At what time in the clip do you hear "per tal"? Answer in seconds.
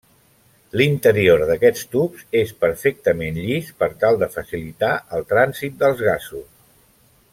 3.83-4.17